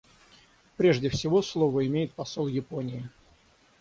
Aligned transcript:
Прежде 0.77 1.09
всего 1.09 1.43
слово 1.43 1.85
имеет 1.85 2.13
посол 2.13 2.47
Японии. 2.47 3.07